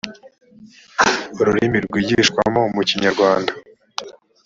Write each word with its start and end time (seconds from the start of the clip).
ururimi 1.39 1.77
rwigishwamo 1.85 2.61
mu 2.75 2.81
kinyarwanda 2.89 3.51